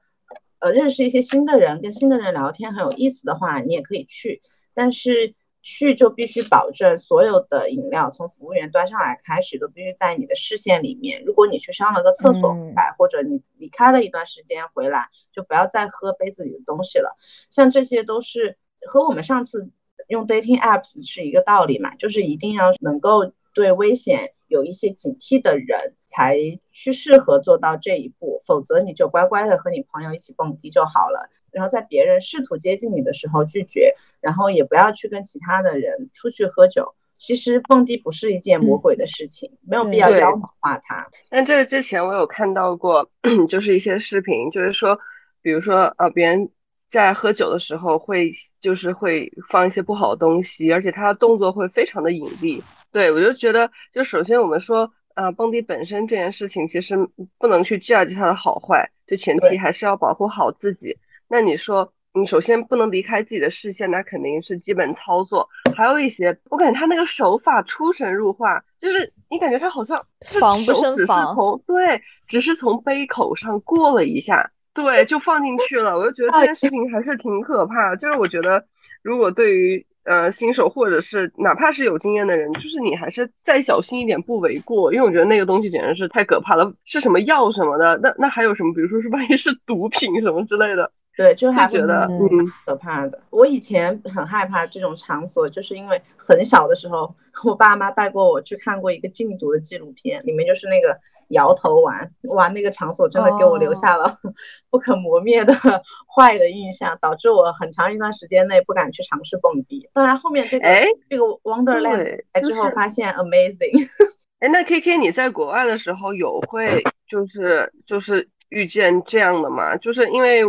[0.61, 4.41] 呃，认识一些新的人，跟新的人聊天很有意思的话，你也可以去。
[4.73, 11.23] 但是去就必须保证所有的饮料从服务员端上来开始都必须在你的视线里面。
[11.25, 17.17] 如果你去上了个厕所回来，或者你离开了一段时间回来，就不要再喝杯子里的东西了。
[17.51, 19.71] 像这些都是和我们上次
[20.09, 24.33] 用 dating apps 是一个道理嘛，就是一定要能够对危险。
[24.49, 26.39] 有一些警惕的人才
[26.71, 31.29] 去适合做到这一步，否则你就乖乖的和你朋友一起蹦迪就好了。
[31.53, 36.95] 然后在别人试图接近你的时候拒绝，然后也不要去跟其他的人出去喝酒。
[37.17, 41.09] 其实蹦迪不是一件魔鬼的事情，没有必要妖魔化它。
[41.31, 43.11] 但这个之前我有看到过，
[43.49, 44.97] 就是一些视频，就是说，
[45.43, 46.49] 比如说呃，别人
[46.93, 52.63] 在喝酒的时候会就是会放一些不好的东西，而且他的动作会非常的隐蔽。
[52.93, 56.95] 对，我就觉得，就首先我们说，呃，蹦迪本身这件事情，其实
[57.37, 60.97] 不能去 judge 它的好坏，就前提还是要保护好自己。
[61.29, 65.49] 那你说，你首先不能离开自己的视线，那肯定是基本操作。
[65.77, 70.05] 还有一些，我感觉他那个手法出神入化，就是你感觉他好像
[70.41, 75.99] 防不胜防，从对，只是从杯口上过了一下，对，就放进去了。
[75.99, 77.95] 我就觉得这件事情还是挺可怕。
[77.97, 78.65] 就是我觉得，
[79.03, 92.19] 如果对于呃，新手或者是哪怕是有经验的人，就是你还是再小心一点不为过，因为我觉得那个东西简直是太可怕了，是什么药什么的，那那还有什么，比如说是万一是毒品什么之类的，对，就还觉得嗯
[92.65, 93.21] 可怕的。
[93.29, 100.99] 我以前很害怕这种场所，就是因为很小的时候，我爸妈带过我去看过一个禁毒的纪录片，里面就是那个。
[101.31, 104.17] 摇头丸，哇，那个场所真的给我留下了
[104.71, 105.53] 不可磨灭的
[106.17, 109.91] 坏的印象，导致我很长一段时间内不敢去尝试蹦迪。
[109.93, 110.67] 当然后面这个
[111.11, 113.91] 这个 Wonderland 来之后发现 amazing。
[114.41, 119.77] 哎，那 K K 你在国外的时候有会就是就是遇见这样的吗？
[119.77, 120.43] 就是因为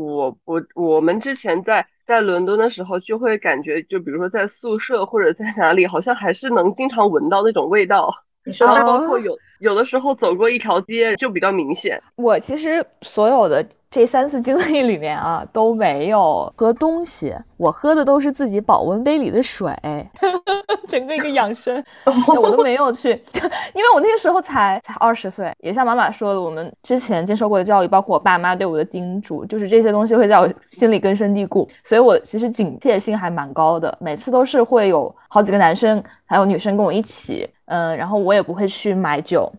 [0.00, 8.12] 我我我们之前在在伦敦的时候就会感觉，就比如说在宿舍或者在哪里，好像还是能经常闻到那种味道。
[8.60, 12.00] 然后包括有有的时候走过一条街就比较明显。
[12.14, 19.74] 我其实所有的这三次经历里面啊都没有喝东西，我喝的都是自己保温杯里的水，
[20.86, 21.82] 整个一个养生，
[22.28, 23.08] 我都没有去，
[23.72, 37.48] 因为我那个时候才才二十岁，也像妈妈说的，我们之前接受过的教育，包括我爸妈对我的叮嘱，就是这些东西会在我心里根深蒂固，所以我其实警戒心还蛮高的，每次都是会有好几个男生还有女生跟我一起。
[37.66, 39.52] 嗯，然后我也不会去买酒，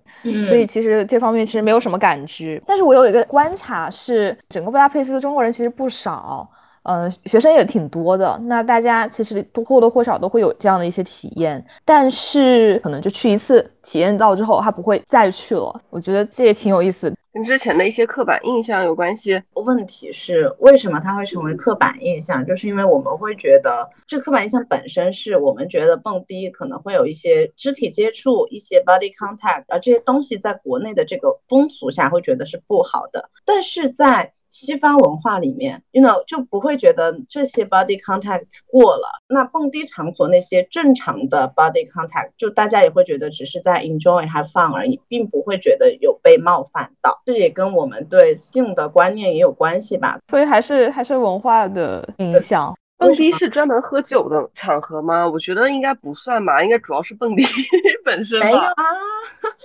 [0.47, 2.61] 所以其实这方面其实没有什么感知。
[2.65, 6.49] 但是我有一个观察是，整个布达佩斯的中国人其实不少，
[6.87, 8.39] 嗯，学生也挺多的。
[8.43, 15.79] 那大家其实都或多或少都会有这样的一些体验，但是可能就去一次，体验到之后他不会再去了。
[15.89, 17.13] 我觉得这也挺有意思。
[17.33, 19.39] 跟之前的一些刻板印象有关系。
[19.53, 22.43] 问题是为什么它会成为刻板印象？
[22.43, 39.07] 就是因为我们会觉得这刻板印象本身是我们觉得蹦迪可能会有一些肢体接触、一些 body contact，而这些东西在国内的这个风俗下会觉得是不好的，但是在西方文化里面，you know 就不会觉得这些 body contact 过了。
[39.27, 47.21] 那蹦迪场所那些正常的 body contact，就大家也会觉得只是在 enjoy have fun 而已，并不会觉得有被冒犯到。
[47.25, 50.19] 这也跟我们对性的观念也有关系吧。
[50.29, 52.75] 所以还是还是文化的影响。
[52.97, 55.27] 蹦迪是专门喝酒的场合吗？
[55.27, 57.43] 我觉得应该不算吧，应该主要是蹦迪
[58.03, 58.45] 本身吧。
[58.47, 58.73] 没有啊，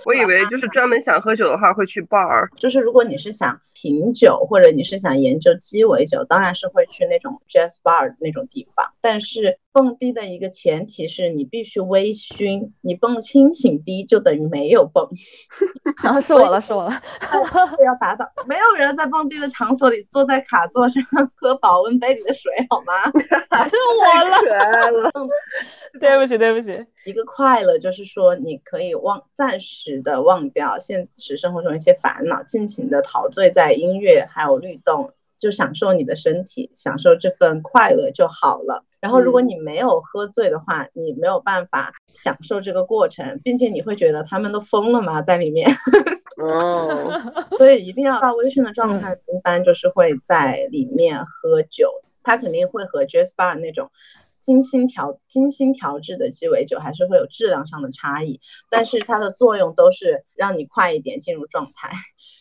[0.05, 8.93] 我以为就是专门想喝酒的话会去 bar，就是如果你是想品酒或者你是想研究鸡尾酒，当然是会去那种 jazz bar 那种地方。
[9.01, 15.09] 但是蹦迪的一个前提是你必须微醺，你蹦清醒迪就等于没有蹦。
[16.05, 16.91] 啊，是我了，是我了，
[17.83, 18.31] 要打倒。
[18.47, 21.03] 没有人在蹦迪的场所里坐在卡座上
[21.35, 22.93] 喝保温杯里的水，好吗？
[23.67, 25.11] 是我了，
[25.99, 26.85] 对不起，对不起。
[27.05, 35.11] 一个快乐就是说，你可以忘暂时的忘掉现实生活中一些烦恼，尽情的陶醉在音乐还有律动，
[35.43, 38.85] 就享受你的身体，享受这份快乐就好了。
[39.01, 45.21] 然后，如果你没有喝醉的话，你没有办法享受这个过程，并且你会觉得他们都疯了吗？
[45.21, 45.69] 在里面。
[46.41, 47.21] 哦，
[47.59, 51.91] 所以一定要到微醺的状态，一般就是会在里面喝酒，
[52.23, 53.91] 他肯定会和 Jazz Bar 那种。
[54.43, 61.93] 精心调、精心调制的鸡尾酒还是会有质量上的差异，但是它的作用都是让你快一点进入状态。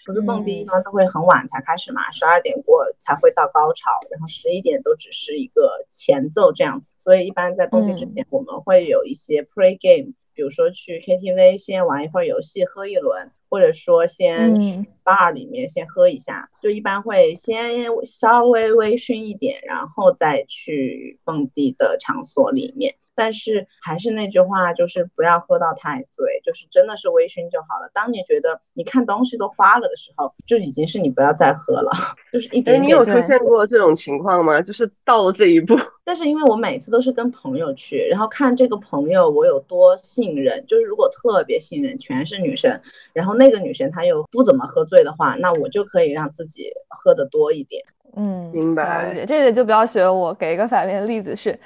[0.04, 6.92] 不是蹦迪一般都会很晚才开始嘛，十二点过才会到高潮，然后十一点都只是一个前奏这样子。
[6.98, 13.30] 所以一般在蹦迪之前，我们会有一些 pre game，比如说去 KTV 先玩一会儿游戏，喝一轮。
[13.52, 22.94] 或者说先去 bar 里面先喝一下，就一般会先稍微微醺一点，然后再去蹦迪的场所里面。
[23.14, 27.90] 但是还是那句话，就是不要喝到太醉，就是真的是微醺就好了。
[27.92, 31.90] 当你觉得你看东西都花了的时候，就已经是你不要再喝了，
[32.32, 32.84] 就是一点点。
[32.84, 34.60] 你有出现过这种情况吗？
[34.62, 35.78] 就是到了这一步。
[36.04, 42.80] 但是因为我每次都是跟朋友去，然后看这个朋友我有多信任，就是如果特别信任，全是女生，
[43.12, 47.84] 然后那个女生她又不怎么喝醉的话，那我就可以让自己喝的多一点。
[48.16, 49.24] 嗯，明白。
[49.26, 50.34] 这个就不要学我。
[50.34, 51.58] 给一个反面例子是。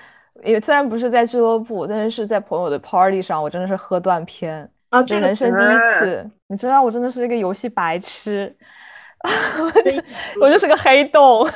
[0.44, 5.02] 也虽然不是在俱乐部，但是是在朋友的 party 上，我真的是喝断片啊！
[5.02, 8.54] 这人生第一次，你知道我真的是一个游戏白痴，
[10.40, 11.48] 我就是个黑洞，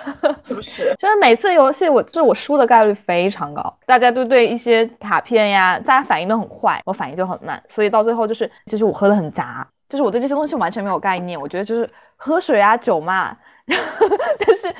[0.44, 0.94] 不是？
[0.98, 14.74] 就是每次游戏我就是我输的概率非常高，大家都对一些卡片呀，大家反应都很快，我反应就很慢，所以到最后就是就是我喝的很杂，就是我对这些东西完全没有概念，我觉得就是喝水啊酒嘛， 但是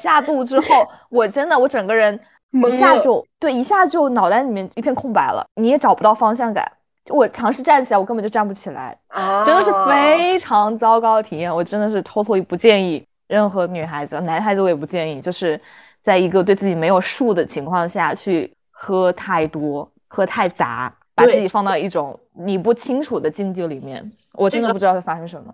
[0.00, 2.18] 下肚之后，我真的我整个人。
[2.52, 6.70] 一下就对，一下就脑袋里面一片空白了，你也找不到方向感。
[7.04, 8.96] 就我尝试站起来，我根本就站不起来，
[9.44, 11.54] 真的是非常糟糕的体验。
[11.54, 15.58] 我真的是 totally 不建议任何女孩子、男孩子，我也不建议，就是
[16.02, 25.52] 在一个对自己没有数的情况下去喝太多、喝太杂，把自己放到一种你不清楚的境界里面，我真的不知道会发生什么。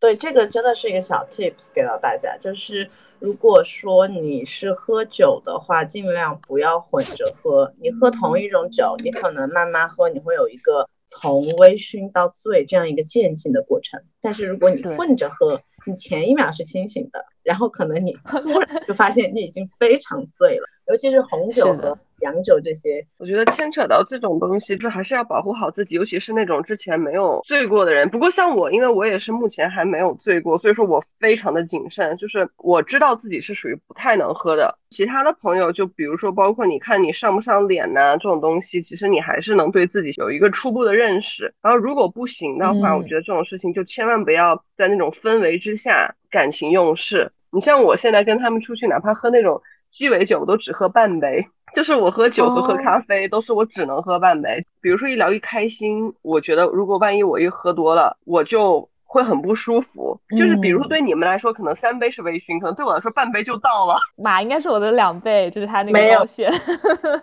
[0.00, 7.74] 对，这个真的是一个小 tips 给到大家，就是如果说你是喝酒的话，尽量不要混着喝。
[7.80, 14.00] 你喝同一种酒，你可能慢慢喝，你会有一个从微醺到醉这样一个渐进的过程。
[14.20, 21.98] 但是如果你混着喝，你前一秒是清醒的，然后可能你 突然就发现你已经非常醉了，尤其是红酒和。
[22.20, 28.08] 洋酒这些，我觉得牵扯到这种东西，就还是要保护好自己，尤其是那种之前没有醉过的人。
[28.08, 32.16] 不过像我，因为我也是目前还没有醉过，所以说我非常的谨慎。
[32.16, 34.76] 就是我知道自己是属于不太能喝的。
[34.90, 41.54] 其他的朋友，就比如说，包括你看你上不上脸呐，这种东西，其实你还是能对自己有一个初步的认识。
[41.62, 47.30] 然后如果不行的话，我觉得这种事情就千万不要在那种氛围之下感情用事。
[47.52, 51.46] 你像我现在跟他们出去，哪怕喝那种鸡尾酒，我都只喝半杯。
[51.74, 54.64] 就是我喝酒和喝咖啡都是我只能喝半杯。
[54.80, 60.18] 比如说一聊一开心，我觉得如果万一我一喝多了，我就会很不舒服。
[60.30, 63.98] 就是比如说对你们来说可能三杯是微醺，可能对我来说半杯就到了。
[64.16, 66.50] 马应该是我的两倍，就是他那个没有线。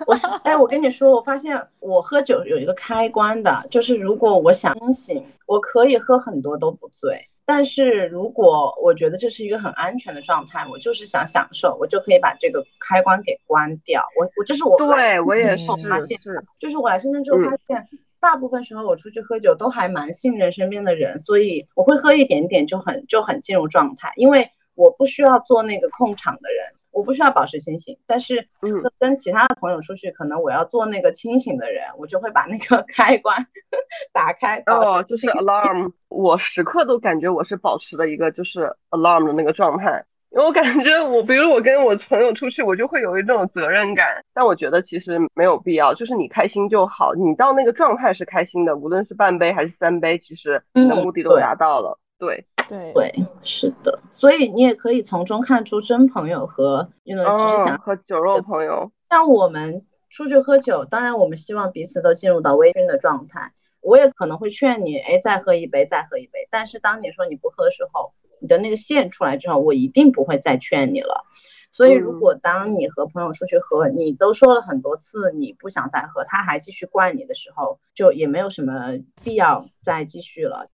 [0.05, 7.27] 我是哎，我跟你说，我发现我喝酒有一个开关的，就是如果我想清醒，我可以喝很多都不醉。
[7.45, 14.03] 但是如果我觉得这是一个很安全的状态，我就是想享受，我就可以把这个开关给关掉。
[14.19, 16.19] 我我这是我对我也是发现，
[16.57, 17.87] 就是我来深圳之后发现，
[18.19, 26.73] 大部分时候我出去喝酒都还蛮信任身边的人，所以我会喝一点点就很就很进入状态，因为我不需要做那个控场的人。
[26.95, 28.47] 我不需要保持清醒，但是
[28.97, 33.35] 跟其他的朋友出去，可能我要做那个清醒的人，我就会把那个 开关
[34.13, 34.63] 打开。
[34.65, 44.23] 哦，就是 alarm，我时刻都感觉我是保持了一个就是 alarm 的那个状态，因为我感觉我，比如我跟我朋友出去，我就会有一种责任感。
[44.33, 51.99] 但我觉得其实没有必要，就是你开心就好，你到那个状态是开心的，无论是半杯还是三杯，其实你的目的都达到了。
[52.17, 52.35] 对。
[52.37, 52.91] 对对，
[53.41, 58.91] 是的，所以你也可以从中看出真朋友和因为只是想喝酒肉朋友。
[59.09, 63.51] 像我们出去喝酒，当然我们希望彼此都进入到微醺的状态。
[63.81, 66.47] 我也可能会劝你，哎，再喝一杯，再喝一杯。
[66.49, 71.23] 但是当你说你不喝的时候，你的那个线出来之后，我一定不会再劝你了。
[71.71, 80.65] 所以如果当你和朋友出去喝，你都说了很多次你不想再喝，他还继续灌你的时候，就也没有什么必要再继续了。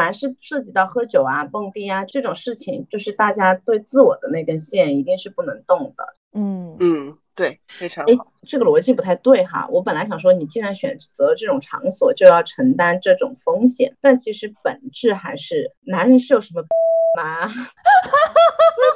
[0.00, 6.14] 凡是涉及到喝酒啊、蹦迪啊这种事情，就是大家对自我的那根线一定是不能动的。
[6.32, 9.68] 嗯嗯，对，非常哎好。，这个逻辑不太对哈。
[9.70, 16.62] 我本来想说，你既然选择这种场所，就要承担这种风险，但其实本质还是男人是有什么
[17.18, 17.46] 吗？
[17.46, 17.54] 对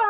[0.01, 0.07] 吧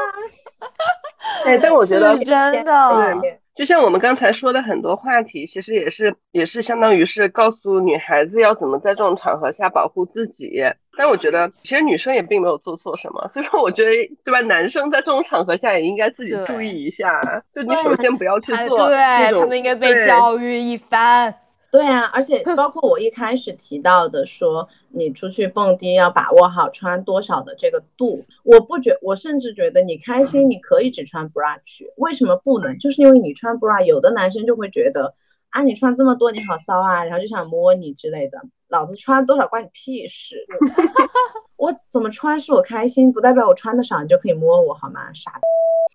[1.44, 10.62] 哎，但我觉得真的，对就像我们刚才说的很多话题，其实也是也是相当于是告诉女孩子要怎么在这种场合下保护自己。
[10.96, 13.90] 但我觉得其实女生也并没有做错什么，所以说我觉得
[14.24, 17.20] 对吧，男生在这种场合下也应该自己注意一下，
[17.54, 21.34] 就你首先不要去做对那种他们应该被教育一番。
[21.72, 28.24] 对啊，而且包括我一开始提到的说，你出去蹦迪要把握好穿多少的这个度。
[28.44, 32.78] 我不觉，我甚至觉得你开心，你可以只穿 bra 去，为什么不能？
[32.78, 35.14] 就是因为你穿 bra，有的男生就会觉得
[35.54, 38.38] 啊，你穿这么多你好骚啊，然后就想摸你之类的。
[38.68, 40.34] 老子穿多少关你屁事？
[41.56, 45.12] 我怎么穿是我开心，不代表我穿的少你就可以摸我好吗？
[45.14, 45.40] 傻逼，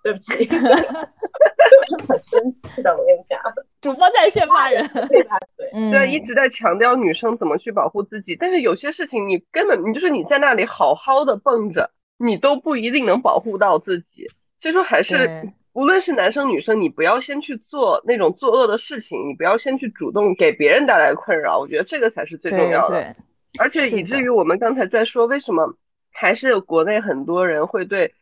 [0.01, 3.37] 对不起，我真的很生气的，我跟你讲，
[3.81, 5.37] 主播在线骂人， 对吧？
[5.57, 5.69] 对。
[5.73, 14.29] 嗯，对，一直在强调女生怎么去保护自己，但是有些事情你根本你就是你在那里好好的蹦着，你都不一定能保护到自己。
[14.57, 22.95] 所以说还是对无论是男生女生，你不要先去做那种作恶的事情，你不要先去主动给别人带来困扰，我觉得这个才是最重要的。
[22.95, 23.15] 对，
[23.59, 25.75] 而且以至于我们刚才在说，为什么
[26.11, 28.13] 还是有国内很多人会对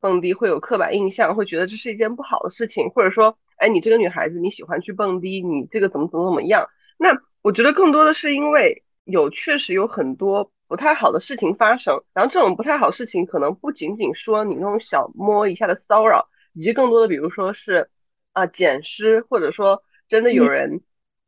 [0.00, 6.68] 蹦迪会有刻板印象，会觉得这是一件不好的事情，或者说，哎，你这个女孩子你喜欢去蹦迪，你这个怎么怎么怎么样？
[6.98, 17.88] 那我觉得更多的是因为有确实有很多不太好的事情发生，然后这种不太好事情可能不仅仅说你那种小摸一下的骚扰，以及更多的比如说是
[18.32, 20.80] 啊、捡尸，或者说真的有人、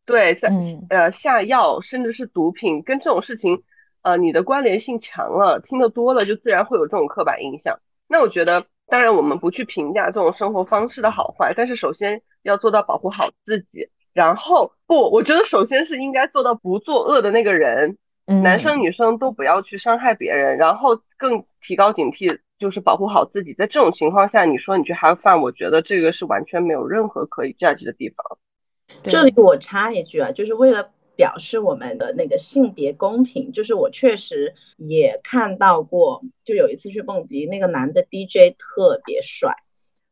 [0.07, 3.62] 对在、嗯呃下药，甚至是毒品，跟这种事情
[4.03, 7.81] 呃你的关联性强了，听得多了就自然会有这种刻板印象。
[8.07, 13.89] 那我觉得，当然我们不去评价这种生活方式的好坏，但是首先要做到保护好自己。
[14.12, 23.55] 然后不，我觉得首先是应该做到不作恶的那个人，嗯男生女生都不要去伤害别人，然后更提高警惕，就是保护好自己。
[23.55, 28.38] 在这种情况下，你说你去 have fun，我觉得这个是完全没有任何可以 judge 的地方。
[29.02, 39.55] 这里我插一句啊，就是为了表示我们的那个性别公平，就是我确实也看到过，就有一次去蹦迪，那个男的 DJ 特别帅，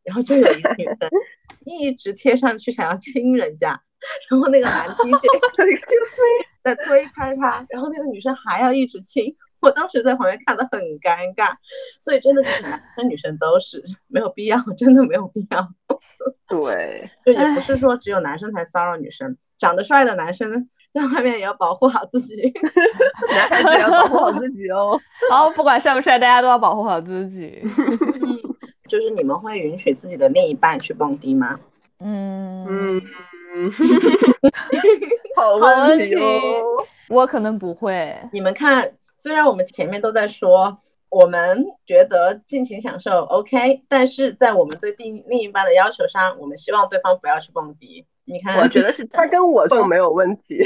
[0.04, 0.96] 然后就有一个女生
[1.64, 3.82] 一直贴上去想要亲人家，
[4.30, 5.26] 然后那个男 DJ
[6.64, 9.34] 在推开他，然后那个女生还要一直亲。
[9.62, 11.54] 我当时在旁边看的很尴尬，
[12.00, 15.68] 所以真的就是男生女生都是没有必要，真的没有必要。
[16.46, 22.52] 对，就也不是说只有男生才骚扰女生，长得帅的男生在外面也要保护好自己。
[23.30, 25.00] 男孩子也要保护好自己哦。
[25.30, 27.62] 好，不管帅不帅，大家都要保护好自己。
[28.88, 31.58] 就是你们会允许自己的另一半去蹦迪吗？
[32.00, 32.66] 嗯
[33.54, 33.72] 嗯，
[35.36, 36.84] 好问题题哦。
[37.08, 38.14] 我可能不会。
[38.32, 38.90] 你们看，
[39.22, 48.04] 虽然我们前面都在说，我们觉得尽情享受 OK，但是在我们对另另一半的要求上，我们希望对方不要去蹦迪。
[48.24, 50.58] 你看，我觉得是他跟我就没有问题。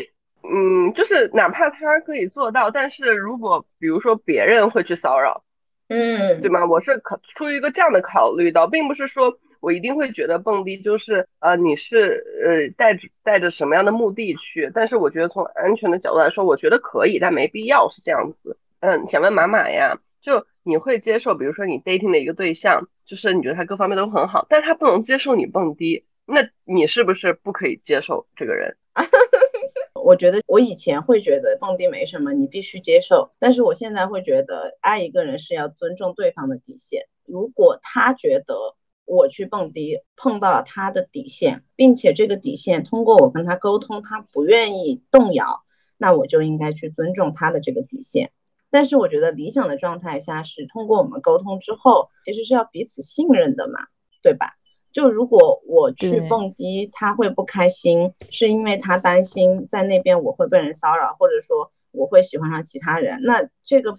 [0.42, 5.44] 嗯，就是哪怕他可以做到，但是如果比如说别人会去骚扰，
[5.88, 6.64] 嗯，对吗？
[6.64, 18.56] 我是考出于一个这样的考虑到，并不是说我一定会觉得蹦迪就是呃你是呃带着带着什么样的目的去，但是我觉得从安全的角度来说，我觉得可以，但没必要是这样子。
[18.78, 28.76] 嗯，想问马马呀，就你会接受，比如说你 dating 的一个对象，就是你觉得他各方面都很好，但是他不能接受你蹦迪，那你是不是不可以接受这个人？
[30.00, 33.32] 我觉得我以前会觉得蹦迪没什么，你必须接受。
[33.40, 37.08] 但是我现在会觉得，爱一个人是要尊重对方的底线。
[37.26, 38.76] 如果他觉得
[39.06, 45.62] 我去蹦迪碰到了他的底线，并且这个底线通过我跟他沟通，他不愿意动摇，
[45.96, 48.32] 那我就应该去尊重他的这个底线。
[48.68, 53.86] 但是我觉得理想的状态下是通过我们沟通之后，其实是要彼此信任的嘛，
[54.22, 54.56] 对吧？
[54.92, 63.98] 就如果我去蹦迪，他会不开心，是因为他担心在那边我会被人骚扰，或者说我会喜欢上其他人，那这个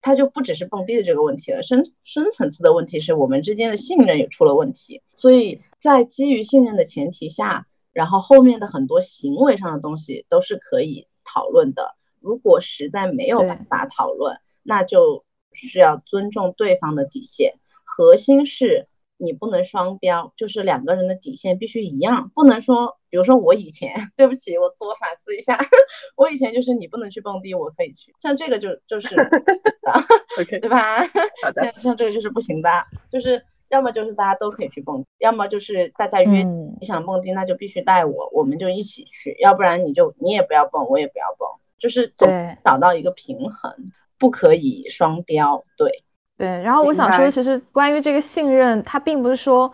[0.00, 5.02] 他就不只是蹦迪的这个问题了，深深层次的问题是我们之间的信任也出了问题。
[5.14, 11.96] 所以在基于信任的前提下，然后后面的很多行为上的东西都是可以讨论的。
[12.20, 17.58] 如果实在没有办法讨论，那就需要尊重对方的底线。
[17.84, 18.86] 核心是
[19.18, 25.58] 你不能双标，就是两个人的底线必须一样，不能说，比如说我以前， 对不起，我自我反思一下，
[26.16, 29.14] 我以前就是你不能去蹦迪，我可以去，像这个就就是，
[30.40, 30.98] OK，对吧？
[31.42, 32.70] 好的，像像这个就是不行的，
[33.10, 41.48] 就是要么就是大家都可以去蹦，要么就是大家约你想蹦迪，那就必须带我，我们就一起去，要不然你就你也不要蹦，我也不要蹦，
[41.78, 42.28] 就是总
[42.64, 43.74] 找到一个平衡，
[44.16, 46.04] 不可以双标，对。
[46.38, 49.70] 对，然后我想说，其实关于这个信任，它并不是说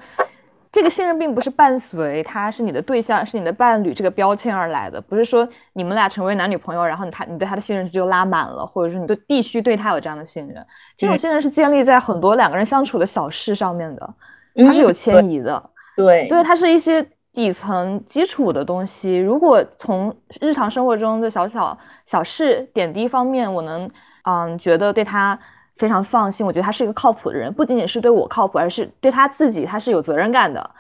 [0.73, 10.67] 这个信任并不是伴随他是你的对象，是你的伴侣这个标签而来的，不是说你们俩成为男女朋友，然后你他你对他的信任值就拉满了，或者说你就必须对他有这样的信任。
[10.97, 14.15] 这种信任是建立在很多两个人相处的小事上面的，
[14.57, 15.63] 它是有迁移的。
[15.97, 19.19] 对，对，它是一些底层基础的东西。
[19.19, 23.89] 如果从日常生活中的小小小事点滴方面，我能
[24.23, 25.39] 嗯觉得对他。
[25.77, 30.71] 非常放心，我觉得他是一个靠谱的人，不仅仅是对我靠谱，而是对他自己，他是有责任感的。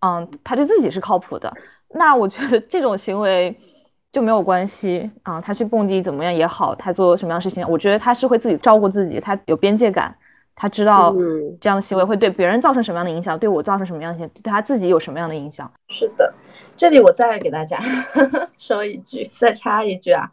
[0.00, 1.50] 嗯，他对自己是靠谱的。
[1.94, 3.56] 那我觉得这种行为
[4.12, 5.40] 就没有关系啊。
[5.40, 10.14] 他去蹦迪怎么样也好，他做什么样事情，我觉得他是会自己照顾自己，他有边界感，
[10.54, 11.14] 他知道
[11.58, 15.72] 这样的行为会对别人造成什么样的影响，对我造成什么样的影响，对他自己有什么样的影响。
[15.88, 16.34] 是的，
[16.76, 17.80] 这里我再给大家
[18.58, 20.30] 说一句，再插一句啊。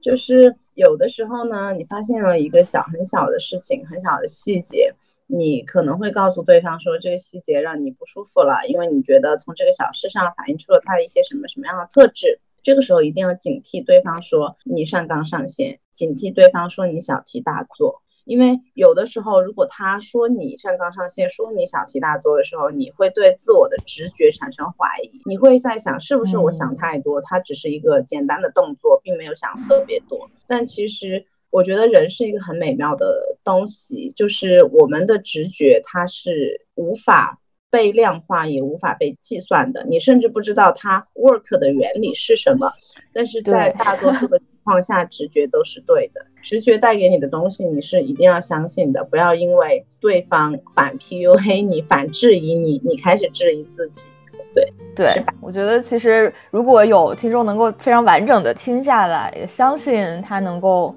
[0.00, 4.94] 就是有的时候呢，你发现了一个小很小的事情，很小的细节，
[5.26, 12.40] 你可能会告诉对方说这个细节让你不舒服了，因为你觉得从这个小事上反映出了他的一些什么什么样的特质。
[12.62, 18.02] 这个时候一定要警惕对方说你上纲上线，警惕对方说你小题大做。
[18.28, 30.30] 因为有的时候，如果他说你上纲上线，说你小题大做的时候，你会对自我的直觉产生怀疑，你会在想是不是我想太多，他只是一个简单的动作，并没有想特别多。
[30.46, 42.72] 但其实我觉得人是一个很美妙的东西，就是我们的直觉它是无法被量化，也无法被计算的，你甚至不知道它 work 的原理是什么。
[43.14, 44.38] 但是在大多数的
[44.68, 46.20] 况下，直觉都是对的。
[46.42, 49.02] 直觉带给你的东西，你是一定要相信的。
[49.02, 54.08] 不要因为对方反 PUA 你、反质疑你，你开始质疑自己。
[54.54, 60.94] 对对，我觉得其实如果有听众能够非常完整的听下来，也相信他能够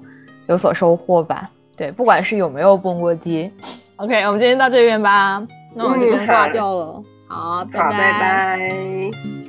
[0.48, 1.50] 有所收获吧。
[1.76, 3.50] 对，不管是有没有蹦过迪。
[3.96, 5.46] OK，我们今天到这边吧。
[5.74, 7.02] 那我这边挂掉了。
[7.26, 9.41] 好，拜拜。